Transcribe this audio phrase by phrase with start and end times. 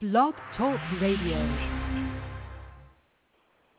[0.00, 1.36] Blog Talk Radio.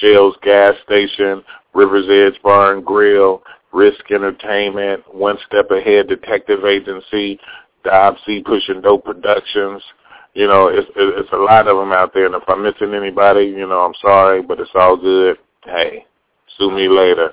[0.00, 3.42] Shell's Gas Station, Rivers Edge Bar and Grill,
[3.76, 7.38] Risk Entertainment, One Step Ahead Detective Agency,
[7.84, 9.82] Dobsy Pushing Dope Productions.
[10.32, 13.44] You know, it's it's a lot of them out there, and if I'm missing anybody,
[13.44, 15.36] you know, I'm sorry, but it's all good.
[15.64, 16.06] Hey,
[16.56, 17.30] sue me later.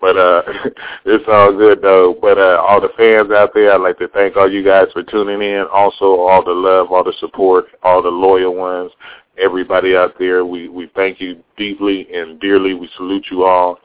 [0.00, 0.42] But uh
[1.06, 2.16] it's all good though.
[2.20, 5.02] But uh all the fans out there, I'd like to thank all you guys for
[5.02, 5.64] tuning in.
[5.72, 8.92] Also all the love, all the support, all the loyal ones,
[9.38, 10.44] everybody out there.
[10.44, 12.74] We we thank you deeply and dearly.
[12.74, 13.78] We salute you all.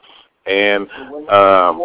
[0.46, 0.90] And
[1.30, 1.80] um,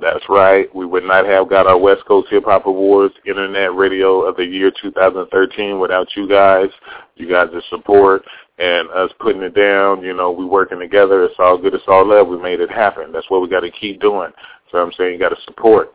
[0.00, 0.72] that's right.
[0.74, 4.44] We would not have got our West Coast Hip Hop Awards Internet Radio of the
[4.44, 6.68] Year 2013 without you guys.
[7.16, 8.22] You guys' support
[8.58, 10.02] and us putting it down.
[10.02, 11.24] You know, we working together.
[11.24, 11.74] It's all good.
[11.74, 12.28] It's all love.
[12.28, 13.10] We made it happen.
[13.10, 14.30] That's what we got to keep doing.
[14.70, 15.92] So I'm saying you got to support.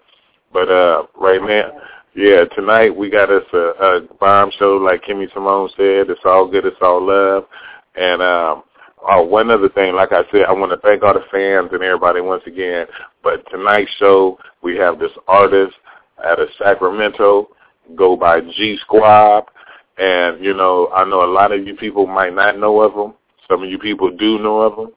[0.51, 1.71] But uh, right now,
[2.15, 6.09] yeah, tonight we got us a, a bomb show, like Kimmy Simone said.
[6.09, 6.65] It's all good.
[6.65, 7.45] It's all love.
[7.95, 8.63] And um,
[9.07, 11.83] Oh, one other thing, like I said, I want to thank all the fans and
[11.83, 12.87] everybody once again.
[13.23, 15.75] But tonight's show, we have this artist
[16.25, 17.49] out of Sacramento,
[17.95, 19.45] go by G Squab,
[19.97, 23.13] and you know, I know a lot of you people might not know of him.
[23.47, 24.93] Some of you people do know of him,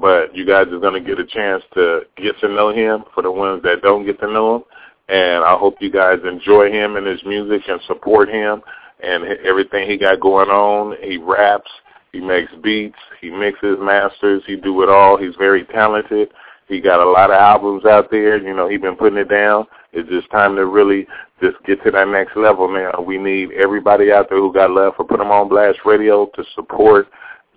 [0.00, 3.22] but you guys are going to get a chance to get to know him for
[3.22, 4.62] the ones that don't get to know him.
[5.08, 8.62] And I hope you guys enjoy him and his music and support him
[9.02, 10.96] and everything he got going on.
[11.02, 11.70] He raps.
[12.12, 12.98] He makes beats.
[13.20, 14.42] He mixes, masters.
[14.46, 15.16] He do it all.
[15.16, 16.30] He's very talented.
[16.66, 18.38] He got a lot of albums out there.
[18.38, 19.66] You know, he been putting it down.
[19.92, 21.06] It's just time to really
[21.42, 23.00] just get to that next level now.
[23.00, 26.44] We need everybody out there who got love for Put 'em on Blast Radio to
[26.54, 27.08] support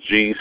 [0.02, 0.34] G.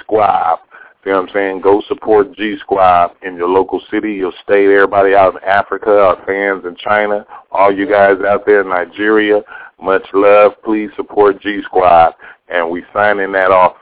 [1.04, 1.60] You know what I'm saying?
[1.60, 6.16] Go support G Squab in your local city, your state, everybody out in Africa, our
[6.24, 9.42] fans in China, all you guys out there in Nigeria.
[9.80, 10.52] Much love.
[10.62, 12.14] Please support G Squab.
[12.48, 13.76] And we signing that off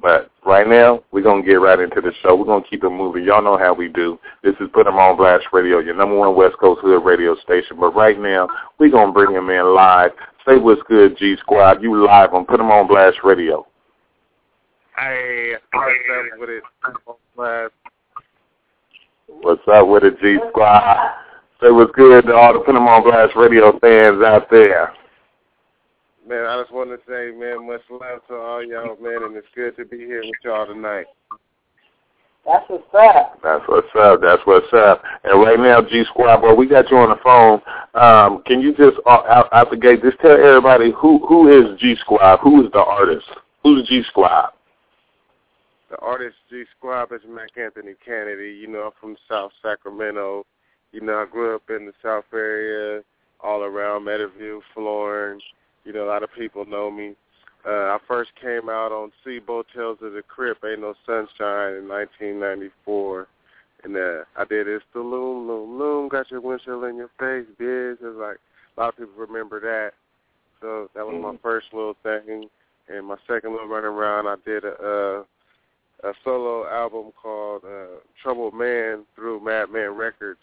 [0.00, 2.34] but right now, we're going to get right into the show.
[2.34, 3.24] We're going to keep it moving.
[3.24, 4.18] Y'all know how we do.
[4.42, 7.76] This is Put 'em on Blast Radio, your number one West Coast Hood radio station.
[7.78, 10.12] But right now, we're going to bring him in live.
[10.46, 11.82] Say what's good, G Squab.
[11.82, 13.66] You live on Put 'em on Blast Radio.
[14.98, 16.62] Hey, what's up with it?
[17.36, 17.72] Blast.
[19.26, 21.12] What's up with it, G Squab?
[21.62, 24.92] Say what's good to all the Put 'em on Blast Radio fans out there.
[26.30, 29.48] Man, I just want to say, man, much love to all y'all, man, and it's
[29.52, 31.06] good to be here with y'all tonight.
[32.46, 33.40] That's what's up.
[33.42, 34.20] That's what's up.
[34.22, 35.02] That's what's up.
[35.24, 37.60] And right now, G Squab, boy, we got you on the phone.
[38.00, 41.76] Um, can you just uh, out, out the gate just tell everybody who who is
[41.80, 42.38] G Squab?
[42.44, 43.26] Who is the artist?
[43.64, 44.50] Who's G Squab?
[45.90, 48.52] The artist G Squab is Mac Anthony Kennedy.
[48.52, 50.46] You know, I'm from South Sacramento.
[50.92, 53.02] You know, I grew up in the South area,
[53.40, 55.40] all around Meadowview, Florin.
[55.90, 57.16] You know, a lot of people know me.
[57.66, 61.88] Uh, I first came out on C-Bo Tales of the Crypt, Ain't No Sunshine in
[61.88, 63.26] 1994.
[63.82, 67.44] And uh, I did It's the Loom, Loom, Loom, got your windshield in your face,
[67.60, 67.94] bitch.
[67.94, 68.36] It's like,
[68.76, 69.94] a lot of people remember that.
[70.60, 72.48] So that was my first little thing.
[72.86, 75.24] And my second little run around, I did a,
[76.04, 80.38] a, a solo album called uh, Troubled Man through Madman Records.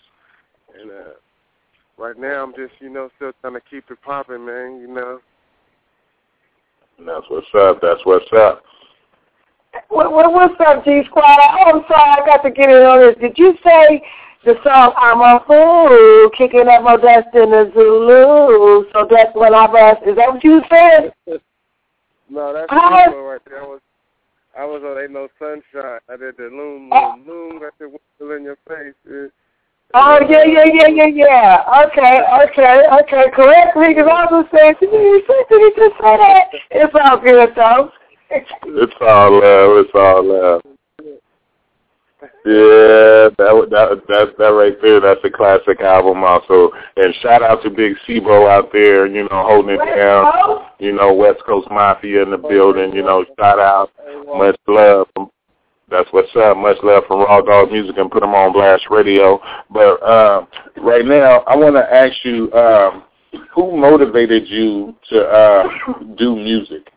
[0.78, 1.14] And uh,
[1.98, 5.22] right now I'm just, you know, still trying to keep it popping, man, you know.
[7.06, 7.80] That's what's up.
[7.82, 8.64] That's what's up.
[9.90, 11.24] What, what, what's up, G Squab?
[11.26, 13.16] Oh, I'm sorry, I got to get in on this.
[13.22, 14.02] Did you say
[14.44, 18.90] the song I'm a fool, kicking up my dust in the Zulu?
[18.92, 20.08] So that's what I bust.
[20.08, 21.14] Is that what you said?
[22.30, 23.64] no, that's uh, right there.
[23.64, 23.82] I was,
[24.58, 26.00] I was on Ain't No Sunshine.
[26.10, 28.96] I did the loom, loom, loom, got your whistle in your face.
[29.06, 29.32] It,
[29.94, 31.86] Oh yeah, yeah, yeah, yeah, yeah.
[31.88, 33.32] Okay, okay, okay.
[33.34, 36.48] Correct me, because I was saying, did he, did he just say that?
[36.72, 37.92] It's all good though.
[38.32, 39.86] it's all love.
[39.86, 40.62] It's all love.
[42.46, 45.00] Yeah, that that that that right there.
[45.00, 46.72] That's a classic album, also.
[46.98, 50.66] And shout out to Big C-Bo out there, you know, holding it down.
[50.80, 52.94] You know, West Coast Mafia in the oh, building.
[52.94, 53.92] You know, shout out,
[54.36, 55.08] much love.
[55.90, 56.58] That's what's up.
[56.58, 59.40] Much love from Raw Dog Music and put them on Blast Radio.
[59.70, 60.46] But uh,
[60.78, 63.04] right now, I want to ask you, um,
[63.54, 65.64] who motivated you to uh,
[66.18, 66.92] do music?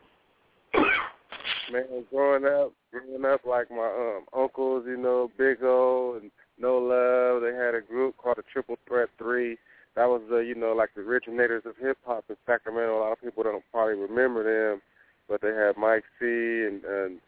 [1.73, 6.79] Man, growing up, growing up like my um uncles, you know, Big O and No
[6.79, 9.57] Love, they had a group called the Triple Threat Three.
[9.95, 12.99] That was the, you know, like the originators of hip hop in Sacramento.
[12.99, 14.83] A lot of people don't probably remember them,
[15.29, 17.21] but they had Mike C and and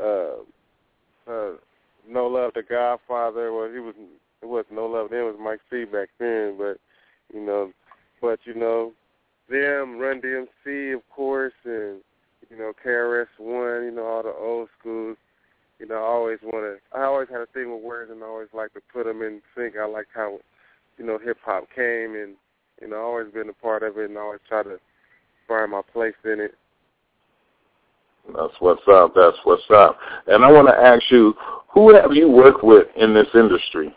[0.00, 0.42] uh
[1.26, 1.52] uh
[2.08, 3.52] No Love the Godfather.
[3.52, 3.94] Well he was
[4.42, 6.78] it wasn't No Love then, was Mike C back then, but
[7.32, 7.72] you know
[8.20, 8.92] but you know,
[9.48, 12.00] them, Run DMC of course and
[12.50, 15.16] you know, KRS One, you know, all the old schools.
[15.78, 16.98] You know, I always want to.
[16.98, 19.40] I always had a thing with words, and I always like to put them in
[19.56, 19.76] sync.
[19.80, 20.38] I like how,
[20.98, 22.34] you know, hip hop came, and
[22.82, 24.78] you know, always been a part of it, and I always try to
[25.48, 26.54] find my place in it.
[28.36, 29.12] That's what's up.
[29.14, 29.98] That's what's up.
[30.26, 31.34] And I want to ask you,
[31.72, 33.94] who have you worked with in this industry?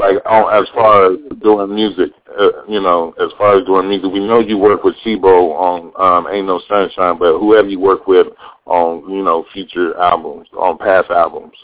[0.00, 4.10] like on, as far as doing music, uh, you know, as far as doing music,
[4.10, 7.80] we know you work with C-Bo on um, Ain't No Sunshine, but who have you
[7.80, 8.26] worked with
[8.66, 11.54] on, you know, future albums, on past albums?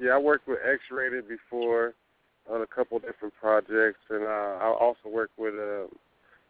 [0.00, 1.94] Yeah, I worked with X-Rated before
[2.50, 5.86] on a couple different projects, and uh, I also worked with uh,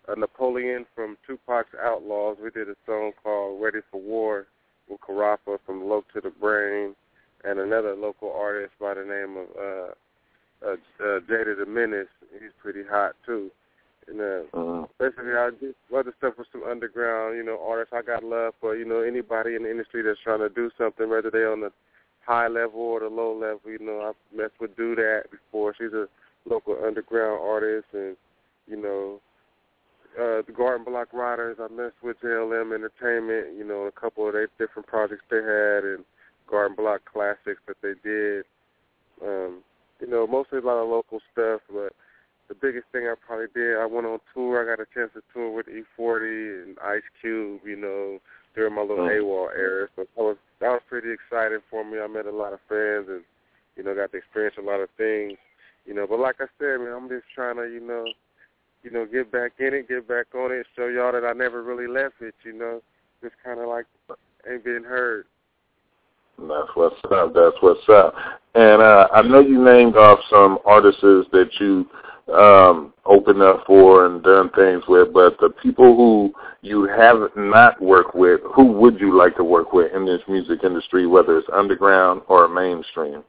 [0.08, 2.38] a Napoleon from Tupac's Outlaws.
[2.42, 4.46] We did a song called Ready for War
[4.88, 6.94] with Karafa from Low to the Brain,
[7.44, 9.92] and another local artist by the name of uh,
[10.64, 12.08] uh, uh, Jada the Menace.
[12.32, 13.50] He's pretty hot too.
[14.08, 14.86] And uh, uh-huh.
[14.98, 17.94] basically, I do other stuff with some underground, you know, artists.
[17.96, 21.08] I got love for you know anybody in the industry that's trying to do something,
[21.08, 21.72] whether they're on the
[22.26, 23.70] high level or the low level.
[23.70, 25.74] You know, I've messed with Do That before.
[25.78, 26.06] She's a
[26.48, 28.16] local underground artist, and
[28.66, 29.20] you know,
[30.18, 31.58] uh, the Garden Block Riders.
[31.60, 33.56] I messed with JLM Entertainment.
[33.56, 36.04] You know, a couple of their different projects they had, and
[36.50, 38.44] Garden Block classics that they did.
[39.22, 39.62] Um,
[40.00, 41.92] you know, mostly a lot of local stuff, but
[42.48, 44.60] the biggest thing I probably did, I went on tour.
[44.60, 48.18] I got a chance to tour with E40 and Ice Cube, you know,
[48.54, 49.22] during my little mm.
[49.22, 49.88] AWOL era.
[49.96, 51.98] So that was that was pretty exciting for me.
[51.98, 53.22] I met a lot of fans and,
[53.76, 55.38] you know, got to experience a lot of things.
[55.86, 58.04] You know, but like I said, man, I'm just trying to, you know,
[58.82, 61.62] you know, get back in it, get back on it, show y'all that I never
[61.62, 62.80] really left it, you know.
[63.22, 63.86] Just kinda like
[64.50, 65.26] ain't been heard.
[66.38, 67.34] That's what's up.
[67.34, 68.14] That's what's up.
[68.54, 71.86] And uh, I know you named off some artists that you
[72.34, 76.32] um, opened up for and done things with, but the people who
[76.62, 80.60] you have not worked with, who would you like to work with in this music
[80.64, 83.22] industry, whether it's underground or mainstream?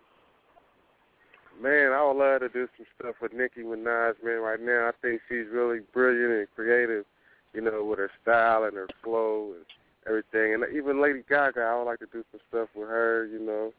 [1.64, 4.42] Man, I would love to do some stuff with Nicki Minaj, man.
[4.42, 7.06] Right now, I think she's really brilliant and creative,
[7.54, 9.66] you know, with her style and her flow and
[10.06, 10.54] everything.
[10.54, 13.28] And even Lady Gaga, I would like to do some stuff with her.
[13.28, 13.72] You know,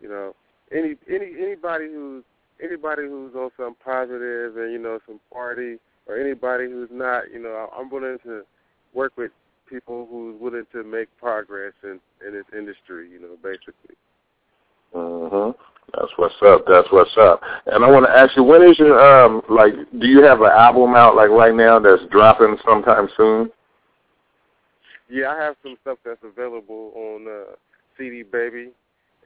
[0.00, 0.34] you know,
[0.72, 2.24] any any anybody who's
[2.64, 5.76] anybody who's on some positive and you know some party
[6.06, 7.24] or anybody who's not.
[7.30, 8.40] You know, I'm willing to
[8.94, 9.32] work with
[9.68, 13.10] people who's willing to make progress in in this industry.
[13.10, 13.96] You know, basically.
[14.94, 15.54] Mhm.
[15.94, 16.64] That's what's up.
[16.66, 17.40] That's what's up.
[17.66, 19.72] And I want to ask you, when is your um like?
[19.98, 23.50] Do you have an album out like right now that's dropping sometime soon?
[25.08, 27.54] Yeah, I have some stuff that's available on uh,
[27.96, 28.70] CD Baby,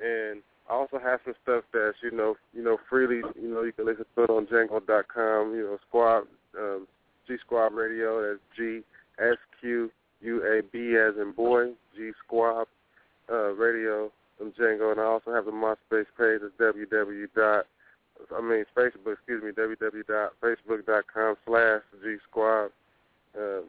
[0.00, 0.40] and
[0.70, 3.86] I also have some stuff that's you know you know freely you know you can
[3.86, 5.54] listen to it on Jango.com.
[5.54, 6.24] You know Squab
[6.56, 6.86] um,
[7.26, 8.22] G Squab Radio.
[8.22, 8.82] That's G
[9.18, 9.90] S Q
[10.20, 12.68] U A B as in boy G Squab
[13.30, 14.12] uh, Radio
[14.42, 16.40] from Jango, and I also have the MySpace page.
[16.42, 17.26] It's www.
[17.36, 17.66] dot
[18.36, 19.14] I mean Facebook.
[19.14, 19.50] Excuse me.
[19.50, 22.70] www.facebook.com slash G Squab.
[23.36, 23.60] Uh,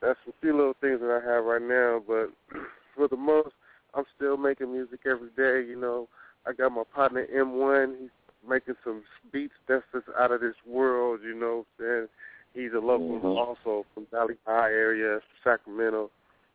[0.00, 2.30] that's a few little things that I have right now, but
[2.94, 3.50] for the most,
[3.94, 5.68] I'm still making music every day.
[5.68, 6.08] You know,
[6.46, 8.00] I got my partner M1.
[8.00, 8.10] He's
[8.48, 11.20] making some beats that's just out of this world.
[11.24, 12.08] You know, and
[12.54, 13.26] he's a local mm-hmm.
[13.26, 16.10] also from Valley High area, Sacramento,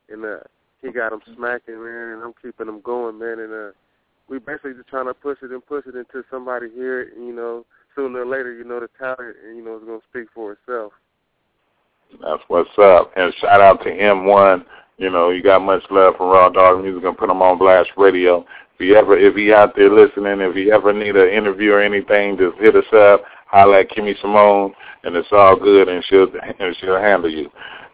[0.10, 0.38] and uh,
[0.82, 2.14] he got them smacking, man.
[2.14, 3.40] And I'm keeping them going, man.
[3.40, 3.72] And uh,
[4.28, 7.10] we basically just trying to push it and push it until somebody hear it.
[7.18, 10.54] You know, sooner or later, you know, the talent, you know, is gonna speak for
[10.54, 10.94] itself.
[12.22, 13.12] That's what's up.
[13.16, 14.66] And shout out to M1.
[14.98, 17.90] You know, you got much love for Raw Dog Music and put him on Blast
[17.98, 18.46] Radio.
[18.76, 21.82] If you ever, if he out there listening, if you ever need an interview or
[21.82, 23.24] anything, just hit us up.
[23.48, 24.74] Holla at Kimmy Simone,
[25.04, 26.28] and it's all good, and she'll
[26.60, 27.50] and she'll handle you.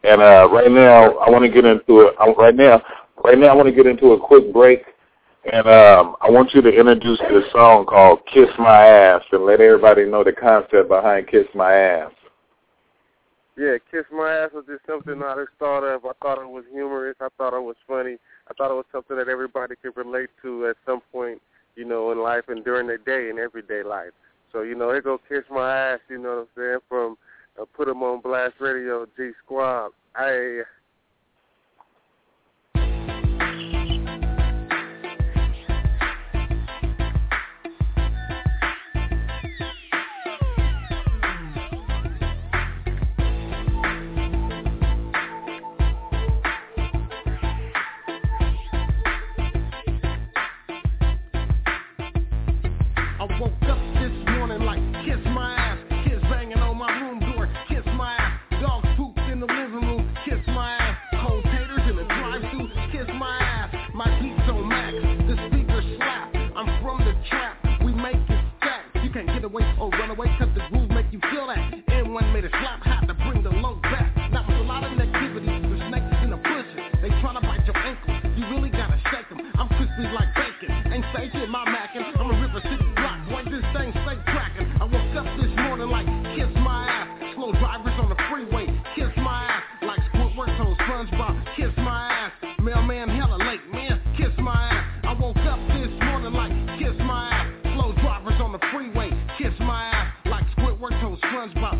[0.07, 2.15] And uh, right now, I want to get into it.
[2.37, 2.81] Right now,
[3.25, 4.85] right now, I want to get into a quick break,
[5.51, 9.59] And um, I want you to introduce this song called Kiss My Ass and let
[9.59, 12.11] everybody know the concept behind Kiss My Ass.
[13.57, 16.05] Yeah, Kiss My Ass was just something I just thought of.
[16.05, 17.17] I thought it was humorous.
[17.19, 18.15] I thought it was funny.
[18.49, 21.41] I thought it was something that everybody could relate to at some point,
[21.75, 24.11] you know, in life and during their day and everyday life.
[24.53, 27.17] So, you know, it go Kiss My Ass, you know what I'm saying, from
[27.59, 29.91] uh, Put 'em on Blast Radio, G Squab.
[101.53, 101.76] sounds about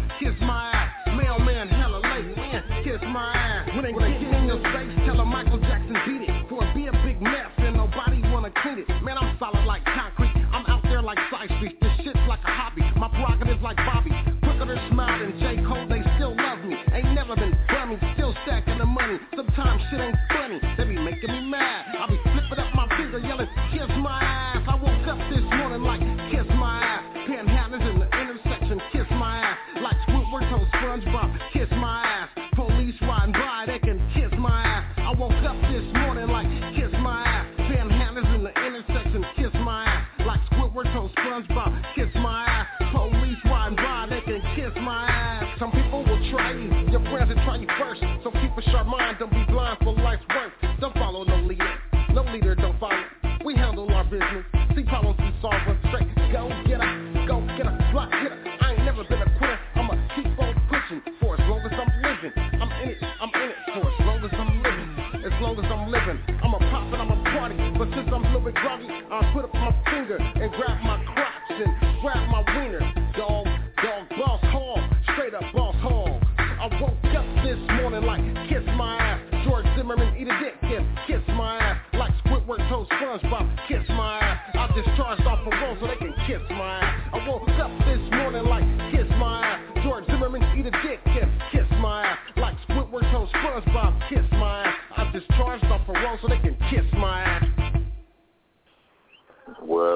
[65.60, 65.66] I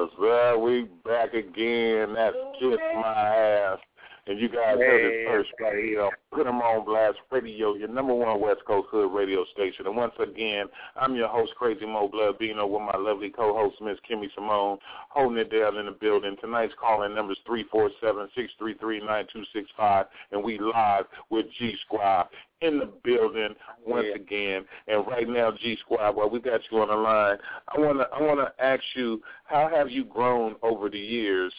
[0.02, 2.14] Yes, well, we back again.
[2.14, 3.78] That's just my ass.
[10.96, 15.38] I'm your host, Crazy Mo Blood Bino, with my lovely co-host, Miss Kimmy Simone, holding
[15.38, 16.36] it down in the building.
[16.40, 22.28] Tonight's calling number is 347-633-9265, and we live with G Squab
[22.60, 24.14] in the building once yeah.
[24.14, 24.64] again.
[24.86, 27.38] And right now, G Squab, while we got you on the line,
[27.74, 31.52] I wanna I wanna ask you, how have you grown over the years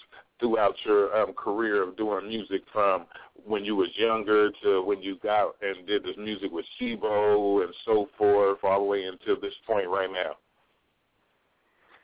[0.44, 3.06] throughout your um, career of doing music from
[3.46, 7.74] when you was younger to when you got and did this music with C-Bo and
[7.86, 10.34] so forth, all the way until this point right now?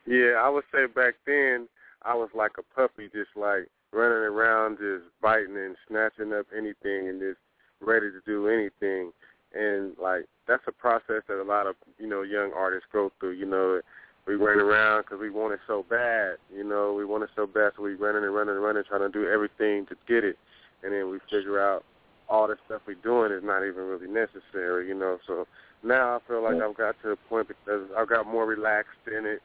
[0.06, 1.68] Yeah, I would say back then
[2.02, 7.08] I was like a puppy, just like running around, just biting and snatching up anything
[7.08, 7.38] and just
[7.82, 9.12] ready to do anything.
[9.52, 13.32] And like that's a process that a lot of you know young artists go through.
[13.32, 13.82] You know,
[14.26, 16.36] we ran around because we want it so bad.
[16.54, 19.00] You know, we want it so bad, so we running and running and running, trying
[19.00, 20.36] to do everything to get it
[20.82, 21.84] and then we figure out
[22.28, 25.18] all the stuff we're doing is not even really necessary, you know.
[25.26, 25.46] So
[25.82, 29.26] now I feel like I've got to a point because I've got more relaxed in
[29.26, 29.42] it,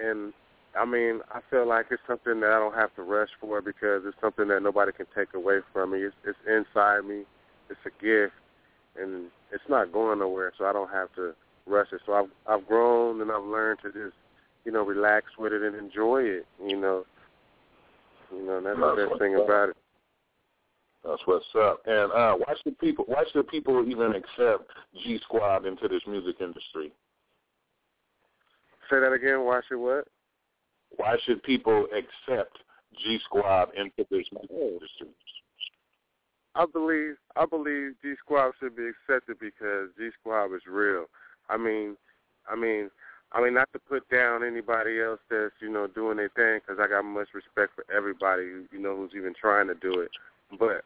[0.00, 0.32] and
[0.78, 4.02] I mean I feel like it's something that I don't have to rush for because
[4.04, 6.00] it's something that nobody can take away from me.
[6.00, 7.22] It's, it's inside me.
[7.70, 8.34] It's a gift,
[9.00, 10.52] and it's not going nowhere.
[10.58, 11.34] So I don't have to
[11.66, 12.00] rush it.
[12.06, 14.16] So I've I've grown and I've learned to just
[14.64, 16.46] you know relax with it and enjoy it.
[16.64, 17.04] You know,
[18.32, 19.76] you know that's the best thing about it.
[21.04, 21.82] That's what's up.
[21.86, 24.70] And uh, why should people why should people even accept
[25.04, 26.92] G Squab into this music industry?
[28.90, 29.44] Say that again.
[29.44, 30.08] Why should what?
[30.96, 32.58] Why should people accept
[33.02, 35.08] G Squab into this industry?
[36.56, 41.04] I believe I believe G Squab should be accepted because G Squab is real.
[41.48, 41.96] I mean,
[42.48, 42.90] I mean,
[43.32, 46.80] I mean, not to put down anybody else that's you know doing their thing because
[46.82, 50.10] I got much respect for everybody you know who's even trying to do it.
[50.58, 50.84] But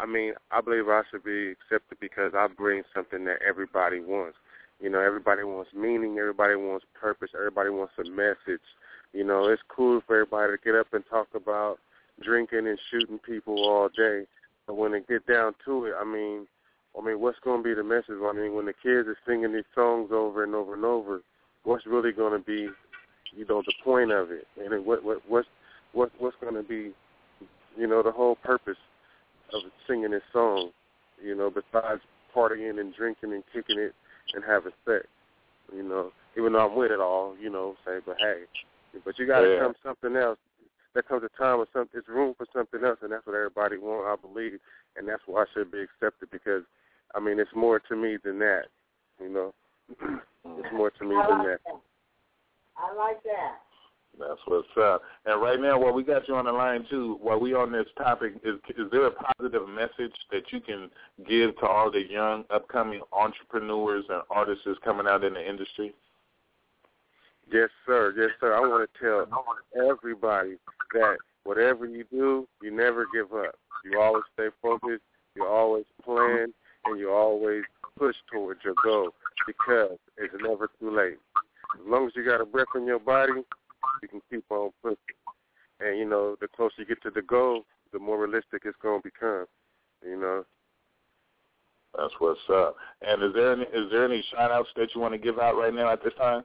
[0.00, 4.36] I mean, I believe I should be accepted because I bring something that everybody wants.
[4.80, 8.66] You know, everybody wants meaning, everybody wants purpose, everybody wants a message.
[9.12, 11.78] You know, it's cool for everybody to get up and talk about
[12.20, 14.26] drinking and shooting people all day.
[14.66, 16.46] But when they get down to it, I mean,
[16.98, 18.20] I mean, what's going to be the message?
[18.22, 21.22] I mean, when the kids are singing these songs over and over and over,
[21.64, 22.68] what's really going to be,
[23.34, 24.46] you know, the point of it?
[24.62, 25.48] And what what what's
[25.92, 26.92] what what's going to be,
[27.76, 28.76] you know, the whole purpose
[29.52, 30.70] of singing this song?
[31.22, 32.02] You know, besides
[32.34, 33.94] partying and drinking and kicking it
[34.34, 35.06] and having sex.
[35.74, 38.42] You know, even though I'm with it all, you know, say, but hey,
[39.04, 39.60] but you got to yeah.
[39.60, 40.38] come something else.
[40.94, 43.78] There comes a time when some, it's room for something else, and that's what everybody
[43.78, 44.58] wants, I believe,
[44.96, 46.64] and that's why I should be accepted because,
[47.32, 48.64] mean, it's more to me than that.
[49.20, 49.54] You know,
[50.58, 51.60] it's more to me I than that.
[51.64, 51.80] that.
[52.76, 53.58] I like that.
[54.18, 55.02] That's what's up.
[55.24, 57.86] And right now, while we got you on the line too, while we on this
[57.96, 60.90] topic, is is there a positive message that you can
[61.26, 65.94] give to all the young upcoming entrepreneurs and artists coming out in the industry?
[67.50, 68.12] Yes, sir.
[68.16, 68.54] Yes, sir.
[68.54, 69.26] I want to tell
[69.88, 70.56] everybody
[70.92, 73.54] that whatever you do, you never give up.
[73.84, 75.02] You always stay focused.
[75.34, 76.52] You always plan,
[76.86, 77.62] and you always
[77.98, 79.10] push towards your goal
[79.46, 81.18] because it's never too late.
[81.74, 83.42] As long as you got a breath in your body,
[84.02, 84.98] you can keep on pushing.
[85.80, 89.02] And you know, the closer you get to the goal, the more realistic it's going
[89.02, 89.46] to become.
[90.04, 90.44] You know.
[91.96, 92.76] That's what's up.
[93.02, 95.56] And is there any is there any shout outs that you want to give out
[95.56, 96.42] right now at this time?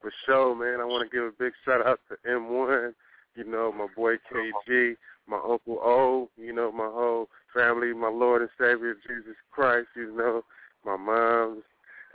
[0.00, 0.80] For sure, man.
[0.80, 2.92] I want to give a big shout out to M1,
[3.36, 4.96] you know, my boy KG,
[5.30, 10.14] my Uncle O, you know, my whole family, my Lord and Savior Jesus Christ, you
[10.16, 10.42] know,
[10.84, 11.62] my moms,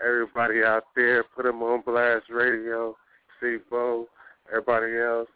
[0.05, 1.23] everybody out there.
[1.23, 2.95] Put them on Blast Radio,
[3.39, 4.07] see Bo,
[4.49, 5.29] everybody else,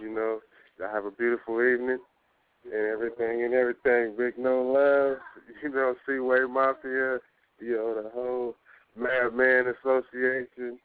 [0.00, 0.40] you know.
[0.78, 1.98] Y'all have a beautiful evening
[2.64, 4.14] and everything and everything.
[4.16, 5.18] Big no love,
[5.62, 7.18] you know, Seaway Mafia,
[7.60, 8.54] you know, the whole
[8.96, 10.78] Madman Association,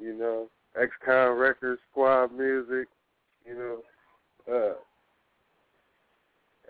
[0.00, 0.48] you know,
[0.80, 2.88] XCOM Records, Squad Music,
[3.44, 3.78] you know,
[4.52, 4.74] uh,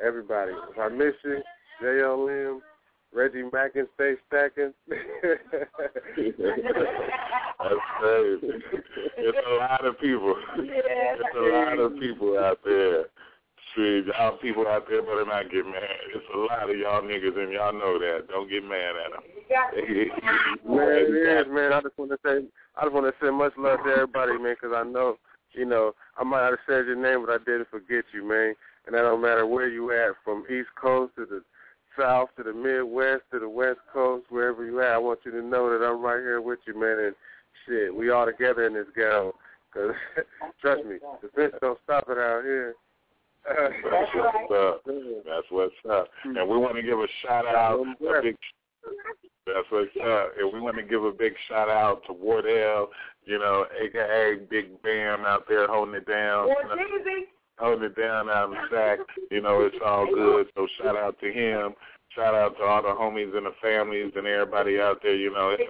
[0.04, 0.52] everybody.
[0.70, 1.42] If I miss you,
[1.82, 2.60] JLM,
[3.12, 4.72] Reggie Mackin, stay stacking.
[7.58, 8.48] That's crazy.
[9.18, 10.34] It's a lot of people.
[10.56, 13.04] It's a lot of people out there.
[13.76, 15.82] See, y'all people out there better not get mad.
[16.14, 18.26] It's a lot of y'all niggas, and y'all know that.
[18.28, 19.22] Don't get mad at them.
[20.76, 21.72] man, it is, man.
[21.72, 24.56] I just want to say, I just want to send much love to everybody, man,
[24.60, 25.18] because I know,
[25.52, 28.54] you know, I might not have said your name, but I didn't forget you, man.
[28.86, 31.42] And that don't matter where you at, from East Coast to the
[31.98, 34.92] South to the Midwest to the West Coast, wherever you at.
[34.92, 36.98] I want you to know that I'm right here with you, man.
[36.98, 37.14] And
[37.66, 39.34] shit, we all together in this ghetto.
[39.72, 39.94] Cause
[40.60, 42.74] trust me, the bitch don't stop it out here.
[43.48, 43.74] That's
[44.14, 44.82] what's up.
[45.24, 46.08] That's what's up.
[46.24, 48.36] And we want to give a shout out, a big.
[49.46, 50.32] That's what's up.
[50.38, 52.88] And we want to give a big shout out to Wardell,
[53.24, 56.48] you know, aka Big Bam out there holding it down.
[57.60, 58.98] Holding it down out in the sack.
[59.30, 60.46] You know, it's all good.
[60.54, 61.74] So shout out to him.
[62.16, 65.14] Shout out to all the homies and the families and everybody out there.
[65.14, 65.62] You know, it's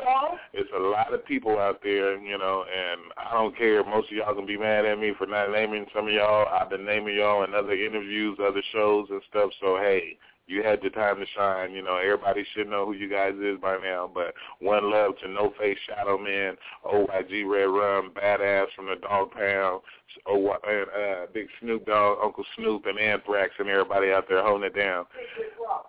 [0.54, 2.16] it's a lot of people out there.
[2.16, 3.84] You know, and I don't care.
[3.84, 6.46] Most of y'all gonna be mad at me for not naming some of y'all.
[6.48, 9.50] I've been naming y'all in other interviews, other shows and stuff.
[9.60, 10.16] So hey,
[10.50, 11.72] you had your time to shine.
[11.72, 14.10] You know, everybody should know who you guys is by now.
[14.12, 19.30] But one love to No Face Shadow Man, OYG Red Rum, Badass from the Dog
[19.30, 19.80] Pound,
[20.26, 24.66] oh, and uh, Big Snoop Dogg, Uncle Snoop, and Anthrax, and everybody out there holding
[24.66, 25.04] it down.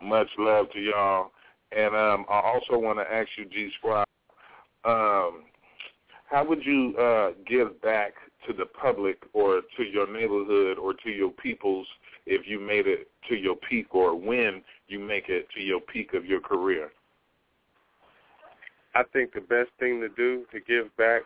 [0.01, 1.31] Much love to y'all.
[1.75, 4.05] And um, I also want to ask you, G Squab,
[4.83, 5.43] um,
[6.29, 8.13] how would you uh, give back
[8.47, 11.87] to the public or to your neighborhood or to your peoples
[12.25, 16.13] if you made it to your peak or when you make it to your peak
[16.13, 16.91] of your career?
[18.93, 21.21] I think the best thing to do to give back,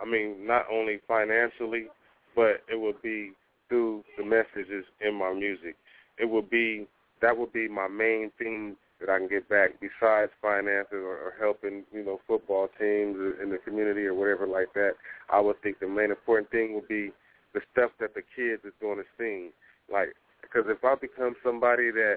[0.00, 1.86] I mean, not only financially,
[2.34, 3.32] but it would be
[3.68, 5.76] through the messages in my music.
[6.18, 6.86] It would be
[7.22, 11.34] that would be my main thing that I can get back besides finances or, or
[11.38, 14.92] helping, you know, football teams in the community or whatever like that.
[15.30, 17.12] I would think the main important thing would be
[17.54, 19.50] the stuff that the kids is going to sing.
[19.92, 20.14] Like,
[20.54, 22.16] because if I become somebody that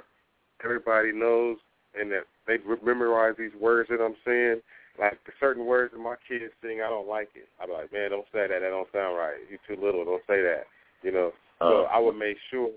[0.63, 1.57] everybody knows
[1.99, 4.61] and that they memorize these words that I'm saying.
[4.99, 7.47] Like certain words that my kids sing, I don't like it.
[7.61, 8.61] I be like, man, don't say that.
[8.61, 9.37] That don't sound right.
[9.49, 10.03] You too little.
[10.03, 10.65] Don't say that.
[11.03, 11.31] You know.
[11.59, 12.69] So Uh, I would make sure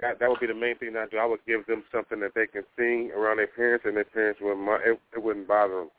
[0.00, 1.18] that that would be the main thing I do.
[1.18, 4.40] I would give them something that they can sing around their parents, and their parents
[4.40, 4.82] wouldn't mind.
[4.86, 5.90] It, it wouldn't bother them.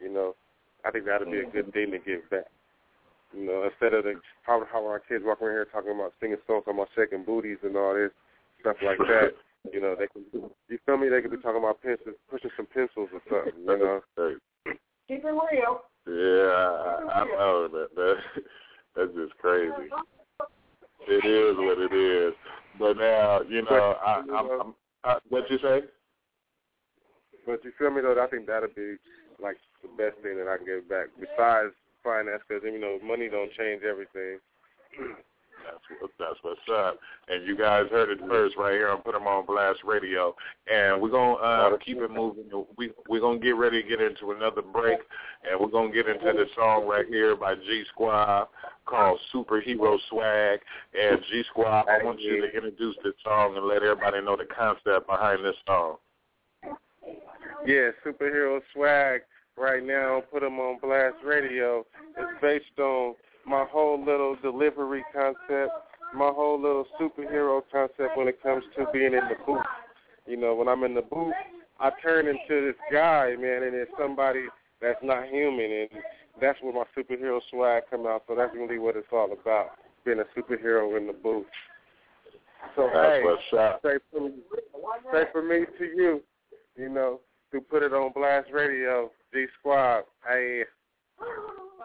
[0.00, 0.34] You know.
[0.84, 2.46] I think that would be a good thing to give back.
[3.34, 6.38] You know, instead of the how how our kids walking around here talking about singing
[6.46, 8.14] songs about shaking booties and all this
[8.66, 9.30] stuff like that.
[9.72, 10.24] You know, they can.
[10.68, 11.08] You feel me?
[11.08, 13.60] They could be talking about pencils, pushing some pencils or something.
[13.60, 14.00] You know.
[15.08, 15.82] Keep it real.
[16.06, 17.88] Yeah, I, I know that.
[17.94, 18.14] that
[18.96, 19.90] that's just crazy.
[21.08, 22.34] It is what it is.
[22.78, 24.74] But now, you know, I, I'm, I'm
[25.04, 25.82] I, what you say?
[27.46, 28.20] But you feel me though?
[28.20, 28.96] I think that'd be
[29.40, 33.28] like the best thing that I can give back besides finance, because you know money
[33.28, 34.38] don't change everything.
[36.18, 36.98] That's what's up.
[37.28, 40.34] And you guys heard it first right here on Put 'em on Blast Radio.
[40.70, 42.44] And we're gonna uh, keep it moving.
[42.76, 45.00] We we're gonna get ready to get into another break,
[45.48, 48.48] and we're gonna get into the song right here by G Squab
[48.86, 50.60] called Superhero Swag.
[50.98, 54.46] And G Squab, I want you to introduce this song and let everybody know the
[54.46, 55.96] concept behind this song.
[57.66, 59.22] Yeah, superhero swag
[59.56, 60.22] right now.
[60.30, 61.84] put them on Blast Radio.
[62.16, 63.14] It's based on
[63.46, 65.72] my whole little delivery concept,
[66.14, 69.64] my whole little superhero concept when it comes to being in the booth.
[70.26, 71.34] You know, when I'm in the booth,
[71.78, 74.46] I turn into this guy, man, and it's somebody
[74.80, 75.88] that's not human, and
[76.40, 78.24] that's where my superhero swag come out.
[78.26, 79.70] So that's really what it's all about,
[80.04, 81.46] being a superhero in the booth.
[82.74, 84.32] So That's hey, what's say for me,
[85.12, 86.22] say for me to you,
[86.76, 87.20] you know,
[87.52, 90.04] to put it on Blast Radio, G Squab.
[90.26, 90.64] Hey,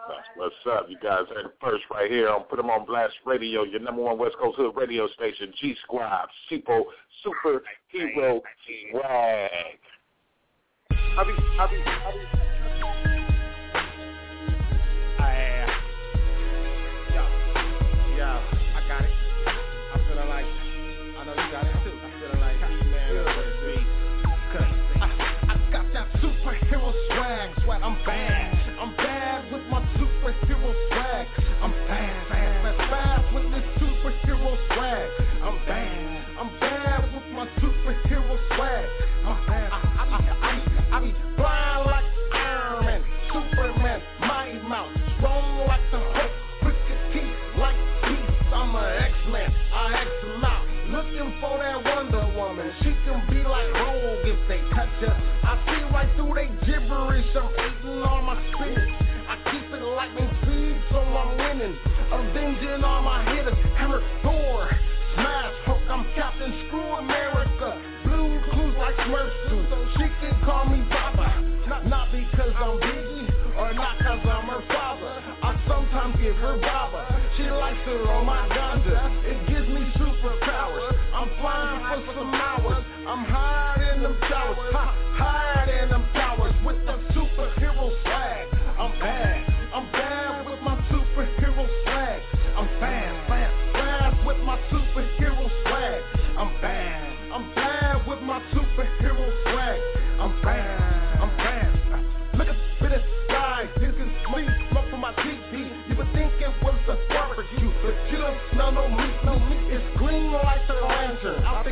[0.08, 0.86] That's what's up.
[0.88, 4.02] You guys heard it first right here on Put 'em on Blast Radio, your number
[4.02, 6.82] one West Coast Hood radio station, G Squab, Super
[7.24, 8.42] Superhero
[8.90, 9.78] Swag.
[10.90, 12.41] I be, I be, I be.
[57.22, 58.90] Gibberish, I'm eating all my spinach.
[59.28, 61.76] I keep it lightning speed, so I'm winning.
[62.12, 64.68] Avenging all my hitters, hammer Thor,
[65.14, 67.80] smash Hulk, I'm Captain Screw America.
[68.04, 69.58] Blue clues like Smurfs do,
[69.96, 71.48] she can call me Baba.
[71.68, 75.22] Not, not because I'm Biggie, or not cause I'm her father.
[75.42, 77.06] I sometimes give her Baba.
[77.36, 79.24] She likes it on my ganja.
[79.24, 80.98] It gives me superpowers.
[81.14, 82.84] I'm flying for some hours.
[83.06, 84.58] I'm higher in them towers.
[84.72, 86.04] Ha, higher in them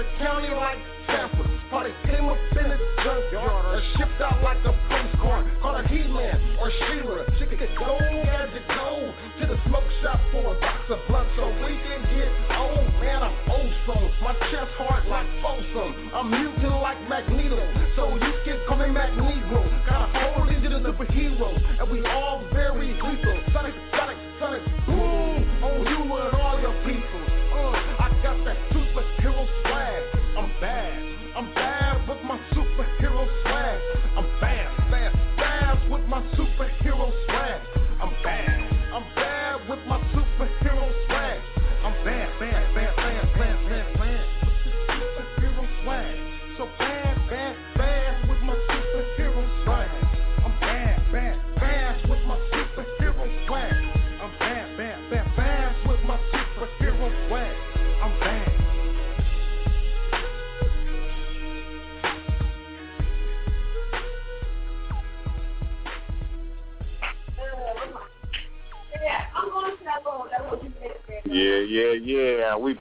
[0.00, 1.46] the county like Sanford.
[1.68, 5.46] Party came up in a junkyard or shipped out like a postcard.
[5.60, 7.24] Call her He-Man or She-Ra.
[7.38, 8.09] She could go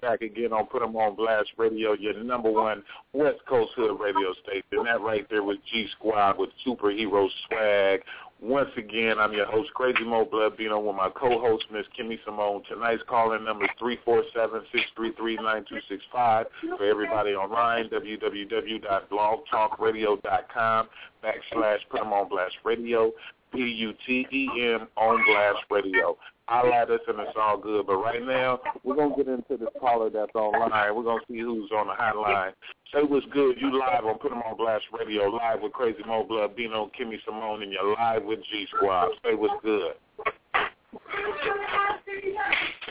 [0.10, 4.34] back again on Put 'em on Blast Radio, your number one West Coast Hood radio
[4.44, 4.84] station.
[4.84, 8.04] That right there was G Squab with superhero swag.
[8.42, 12.64] Once again, I'm your host, Crazy Mo Blood Bino, with my co-host, Miss Kimmy Simone.
[12.70, 16.48] Tonight's calling number is 347-633-9265.
[16.78, 20.90] For everybody online, www.blogtalkradio.com
[21.24, 23.14] backslash Put 'em on Blast Radio,
[23.52, 26.18] P-U-T-E-M on Blast Radio
[26.50, 27.86] highlight us and it's all good.
[27.86, 30.96] But right now, we're going to get into this caller that's online.
[30.96, 32.52] We're going to see who's on the hotline.
[32.94, 33.58] Say what's good.
[33.62, 37.24] You live on Put 'em on Blast Radio, live with Crazy Mo Blood, Bino, Kimmy
[37.24, 39.10] Simone, and you're live with G Squab.
[39.24, 39.94] Say what's good.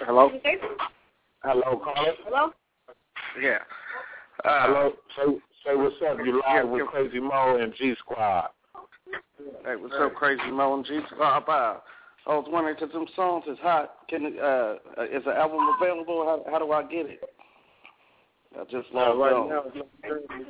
[0.06, 0.30] Hello?
[1.42, 2.12] Hello, caller.
[2.24, 2.52] Hello?
[3.42, 3.58] Yeah.
[4.44, 4.92] Uh, Hello.
[5.16, 5.22] Say,
[5.66, 6.18] say what's up.
[6.24, 6.86] You live Yeah, with.
[6.86, 8.50] Crazy Mo and G Squab.
[9.64, 11.44] Hey, what's up, Crazy Mo and G Squab?
[12.28, 14.06] I was wondering, because them songs is hot.
[14.08, 14.74] Can uh,
[15.10, 16.24] is the album available?
[16.24, 17.20] How, how do I get it?
[18.58, 19.48] I just Uh, right on.
[19.48, 20.46] now, it's not, currently,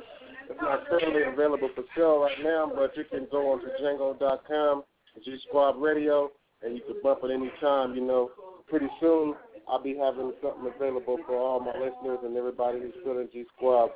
[0.49, 4.83] it's not currently available for sale right now, but you can go on to Jango.com,
[5.23, 6.31] G Squab Radio,
[6.63, 7.95] and you can bump it anytime.
[7.95, 8.31] You know,
[8.67, 9.35] pretty soon
[9.67, 13.45] I'll be having something available for all my listeners and everybody who's still in G
[13.55, 13.91] Squab.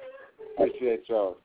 [0.58, 1.38] Appreciate y'all.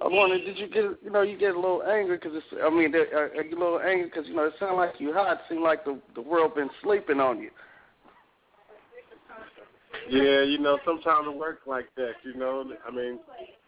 [0.00, 2.46] I was wondering, did you get, you know, you get a little angry because it's,
[2.62, 4.76] I mean, are, are uh, uh, you a little angry because, you know, it sounds
[4.76, 5.32] like you hot.
[5.32, 7.50] It seems like the, the world been sleeping on you.
[10.08, 12.12] Yeah, you know, sometimes it works like that.
[12.24, 13.18] You know, I mean,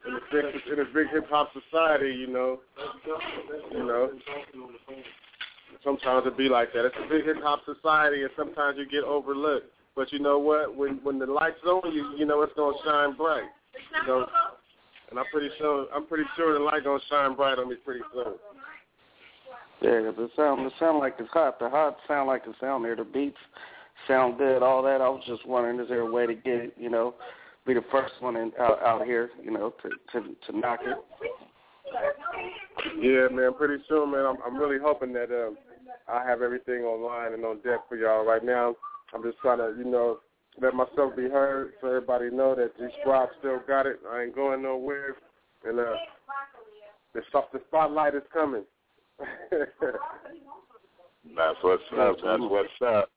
[0.06, 2.60] in a big in a big hip hop society, you know,
[3.72, 4.10] you know,
[5.84, 6.86] sometimes it be like that.
[6.86, 9.66] It's a big hip hop society, and sometimes you get overlooked.
[9.94, 10.74] But you know what?
[10.74, 13.48] When when the lights on you, you know it's gonna shine bright.
[14.02, 14.26] You know,
[15.10, 18.00] and I'm pretty sure I'm pretty sure the light gonna shine bright on me pretty
[18.12, 18.34] soon.
[19.82, 21.58] Yeah, it sound it sound like it's hot.
[21.58, 22.96] The hot sound like it's down there.
[22.96, 23.36] The beats
[24.06, 24.62] sound good.
[24.62, 25.00] All that.
[25.00, 26.74] I was just wondering, is there a way to get it?
[26.78, 27.14] You know,
[27.66, 29.30] be the first one in, out out here.
[29.42, 30.96] You know, to to to knock it.
[33.00, 33.54] Yeah, man.
[33.54, 34.26] Pretty soon, man.
[34.26, 35.56] I'm I'm really hoping that um
[36.08, 38.24] I have everything online and on deck for y'all.
[38.24, 38.76] Right now,
[39.14, 40.18] I'm just trying to, you know,
[40.60, 44.00] let myself be heard so everybody know that G Squab still got it.
[44.10, 45.16] I ain't going nowhere,
[45.64, 45.92] and uh,
[47.14, 48.64] the spot- the spotlight is coming.
[51.36, 52.16] That's what's up.
[52.22, 53.10] That's what's up.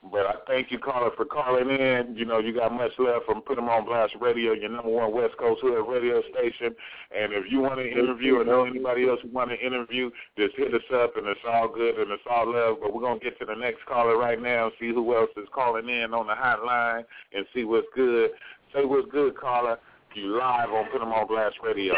[0.00, 2.14] But I thank you, caller, for calling in.
[2.16, 5.10] You know, you got much love from Put 'em on Blast Radio, your number one
[5.10, 6.74] West Coast Hood radio station.
[7.10, 10.54] And if you want to interview or know anybody else who want to interview, just
[10.54, 12.78] hit us up, and it's all good and it's all love.
[12.80, 15.48] But we're gonna get to the next caller right now and see who else is
[15.52, 18.30] calling in on the hotline and see what's good.
[18.72, 19.78] Say what's good, caller.
[20.14, 21.96] You live on Put 'em on Blast Radio.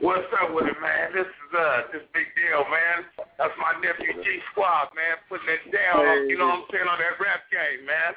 [0.00, 1.12] What's up with it, man?
[1.12, 3.21] This is uh this big deal, man.
[3.38, 6.04] That's my nephew G Squab, man, putting it down.
[6.04, 6.28] Hey.
[6.28, 8.12] You know what I'm saying on that rap game, man.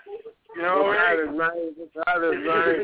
[0.55, 1.55] You know what I happening, man?
[1.75, 2.75] What's happening, man?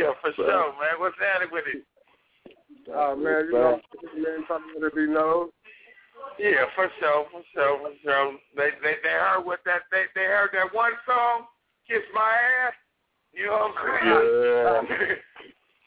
[0.00, 0.96] yeah, for sure, man.
[0.98, 1.84] What's happening with it?
[2.90, 3.80] Oh man, you know,
[4.16, 5.50] man, something to be known.
[6.38, 8.38] Yeah, for sure, for sure, for sure.
[8.56, 11.46] They they they heard what that they they heard that one song,
[11.86, 12.32] Kiss My
[12.66, 12.74] Ass.
[13.32, 15.06] You know what I'm saying?
[15.06, 15.14] Yeah.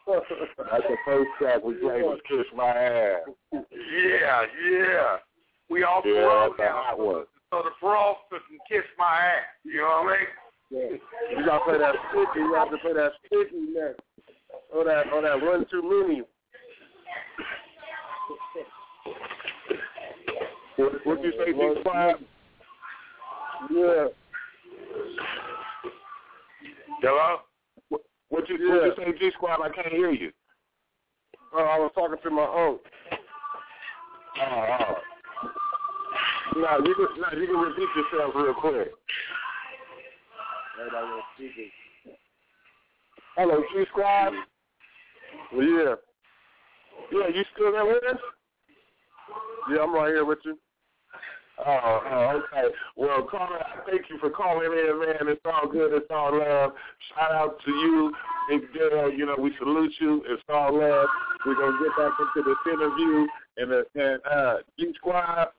[0.72, 3.22] That's the first track we played was Kiss My Ass.
[3.52, 5.18] yeah, yeah.
[5.70, 7.26] We all Yeah, that's hot now, one.
[7.52, 9.44] so the parole can kiss my ass.
[9.64, 10.28] You know what I mean?
[10.72, 11.38] Yeah.
[11.40, 12.40] You gotta play that sticky.
[12.40, 14.00] You have to play that sticky next.
[14.74, 16.22] Or that, or that run too many.
[20.78, 22.16] What, what you say, Big Five?
[23.72, 24.08] Yeah.
[27.02, 27.38] Hello?
[27.90, 29.62] What, what you what you say, G Squab?
[29.62, 30.32] I can't hear you.
[31.54, 32.80] Oh, I was talking to my own.
[34.42, 34.96] Oh, oh.
[36.54, 38.92] No, you can, no, you can repeat yourself real quick.
[40.80, 41.72] Everybody was speaking.
[43.36, 44.34] Hello, G Squab.
[45.54, 45.96] Yeah.
[47.12, 48.20] Yeah, you still there with us?
[49.70, 50.58] Yeah, I'm right here with you.
[51.66, 52.74] Oh, oh, okay.
[52.98, 55.32] Well, caller, thank you for calling in, man.
[55.32, 55.94] It's all good.
[55.94, 56.72] It's all love.
[57.10, 58.14] Shout out to you,
[58.50, 59.12] Big Dale.
[59.12, 60.22] You know, we salute you.
[60.28, 61.08] It's all love.
[61.46, 63.28] We're gonna get back into this interview
[63.58, 65.50] and uh, and uh, G Squab.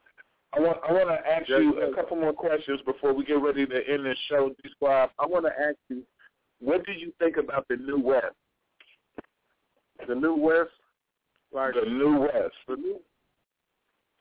[0.56, 3.42] I want I want to ask Yes, you a couple more questions before we get
[3.42, 5.10] ready to end this show, G Squab.
[5.18, 6.02] I want to ask you,
[6.60, 8.34] what do you think about the New West?
[10.08, 10.70] The New West,
[11.52, 12.54] like The New West.
[12.68, 13.00] the new,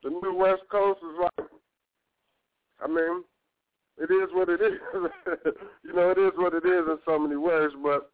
[0.04, 1.50] the new West Coast is like.
[2.84, 3.24] I mean,
[3.98, 4.74] it is what it is.
[5.84, 7.69] you know, it is what it is in so many ways.
[7.82, 8.12] But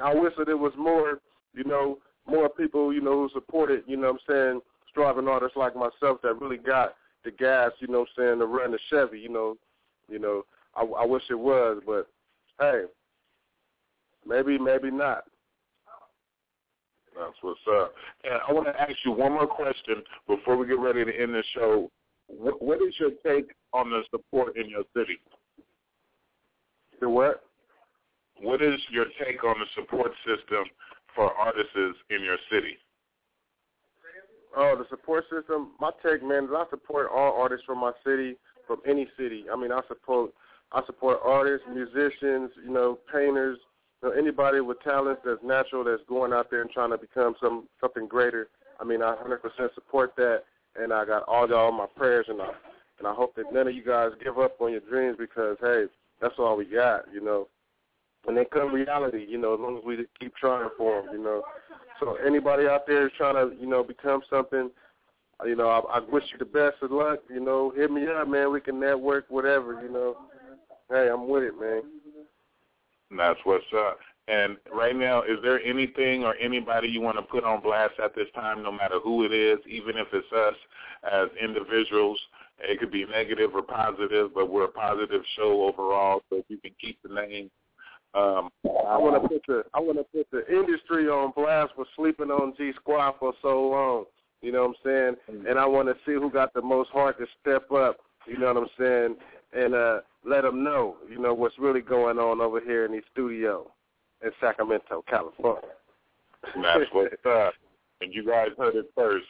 [0.00, 1.20] I wish that it was more.
[1.54, 2.94] You know, more people.
[2.94, 3.84] You know, who supported.
[3.86, 7.72] You know, what I'm saying striving artists like myself that really got the gas.
[7.78, 9.18] You know, what I'm saying to run the Chevy.
[9.18, 9.56] You know,
[10.08, 10.42] you know,
[10.76, 12.08] I, I wish it was, but
[12.60, 12.82] hey,
[14.26, 15.24] maybe, maybe not.
[17.16, 17.92] That's what's up.
[18.24, 21.34] And I want to ask you one more question before we get ready to end
[21.34, 21.90] the show.
[22.26, 25.18] What, what is your take on the support in your city?
[27.00, 27.44] The what?
[28.40, 30.64] What is your take on the support system
[31.14, 31.76] for artists
[32.10, 32.78] in your city?
[34.56, 35.70] Oh, the support system.
[35.80, 38.36] My take, man, I support all artists from my city,
[38.66, 39.44] from any city.
[39.52, 40.30] I mean, I support
[40.72, 43.58] I support artists, musicians, you know, painters,
[44.02, 47.34] you know, anybody with talent that's natural that's going out there and trying to become
[47.40, 48.48] some something greater.
[48.80, 49.38] I mean, I 100%
[49.74, 50.44] support that,
[50.76, 52.50] and I got all y'all my prayers, and I
[52.98, 55.84] and I hope that none of you guys give up on your dreams because hey,
[56.20, 57.48] that's all we got, you know.
[58.26, 61.22] And then come reality, you know, as long as we keep trying for them, you
[61.22, 61.42] know.
[61.98, 64.70] So anybody out there is trying to, you know, become something,
[65.44, 67.18] you know, I, I wish you the best of luck.
[67.28, 68.52] You know, hit me up, man.
[68.52, 69.82] We can network, whatever.
[69.82, 70.16] You know,
[70.88, 71.82] hey, I'm with it, man.
[73.16, 73.98] That's what's up.
[74.28, 78.14] And right now, is there anything or anybody you want to put on blast at
[78.14, 80.54] this time, no matter who it is, even if it's us
[81.10, 82.20] as individuals?
[82.60, 86.22] It could be negative or positive, but we're a positive show overall.
[86.30, 87.50] So if you can keep the name
[88.14, 91.86] um, I want to put the I want to put the industry on blast for
[91.96, 94.04] sleeping on G Squab for so long.
[94.42, 95.14] You know what I'm saying?
[95.30, 95.46] Mm-hmm.
[95.46, 97.98] And I want to see who got the most heart to step up.
[98.26, 99.16] You know what I'm saying?
[99.54, 100.96] And uh, let them know.
[101.08, 103.70] You know what's really going on over here in the studio
[104.22, 105.70] in Sacramento, California.
[106.42, 107.54] That's what's up.
[108.00, 109.26] And you guys heard it first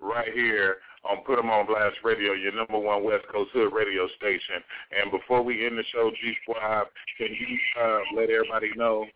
[0.00, 4.08] right here on Put 'em on Blast Radio, your number one West Coast Hood radio
[4.16, 4.62] station.
[4.90, 6.88] And before we end the show, G Squab,
[7.18, 9.06] can you uh, let everybody know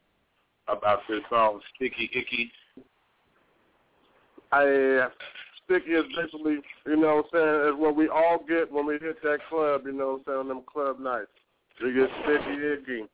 [0.69, 2.53] about this song, Sticky Icky?
[4.53, 5.09] I,
[5.65, 8.95] sticky is basically, you know what I'm saying, is what we all get when we
[8.95, 11.29] hit that club, you know what I'm saying, on them club nights.
[11.83, 13.05] We get sticky icky.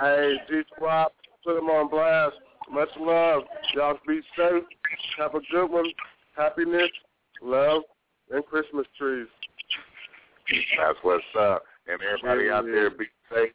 [0.00, 1.12] Hey, G Squab,
[1.44, 2.36] put them on blast.
[2.70, 3.42] Much love.
[3.74, 4.64] Y'all be safe.
[5.18, 5.92] Have a good one.
[6.36, 6.90] Happiness
[7.42, 7.82] love,
[8.30, 9.26] and Christmas trees.
[10.78, 11.64] That's what's up.
[11.86, 13.52] And everybody out there be safe.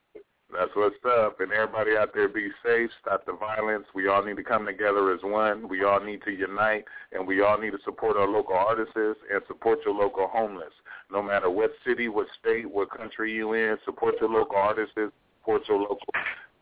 [0.51, 1.39] That's what's up.
[1.39, 2.89] And everybody out there be safe.
[3.01, 3.85] Stop the violence.
[3.93, 5.67] We all need to come together as one.
[5.67, 6.85] We all need to unite.
[7.11, 10.73] And we all need to support our local artists and support your local homeless.
[11.11, 15.63] No matter what city, what state, what country you in, support your local artists, support
[15.67, 16.07] your local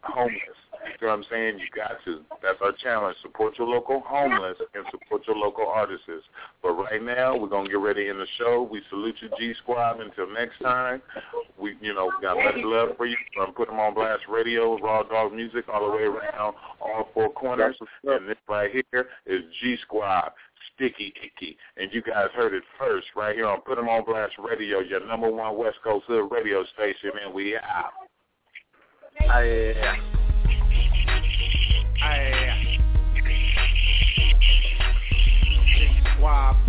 [0.03, 0.57] homeless.
[1.01, 1.59] You know what I'm saying?
[1.59, 2.21] You got to.
[2.41, 3.17] That's our challenge.
[3.21, 6.05] Support your local homeless and support your local artists.
[6.61, 8.67] But right now, we're gonna get ready in the show.
[8.69, 9.99] We salute you, G Squab.
[9.99, 11.01] Until next time,
[11.59, 13.17] we you know got much love for you.
[13.41, 17.31] I'm putting them on blast radio, raw dog music all the way around all four
[17.31, 17.75] corners.
[18.03, 20.31] And this right here is G Squab.
[20.73, 21.57] Sticky Icky.
[21.77, 24.99] And you guys heard it first right here on Put 'em on Blast Radio, your
[25.05, 27.93] number one West Coast Hood radio station, and we out.
[29.21, 30.14] I,
[32.05, 32.77] I,
[36.17, 36.64] Swab.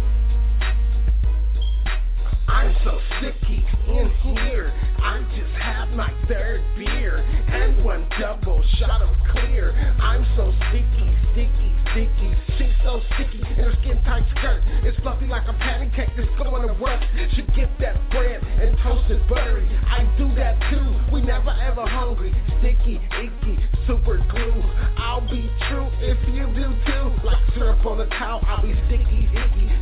[2.57, 4.73] I'm so sticky in here.
[4.99, 9.77] I just had my third beer and one double shot of clear.
[10.01, 12.33] I'm so sticky, sticky, sticky.
[12.57, 14.63] She's so sticky in her skin tight skirt.
[14.85, 16.99] It's fluffy like a pancake that's going to work.
[17.37, 19.69] She get that bread and toasted buttery.
[19.93, 21.13] I do that too.
[21.13, 22.35] We never ever hungry.
[22.61, 24.65] Sticky, icky, super glue.
[24.97, 27.07] I'll be true if you do too.
[27.23, 29.76] Like syrup on a towel, I'll be sticky, icky.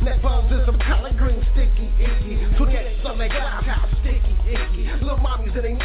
[5.55, 5.84] Little mommies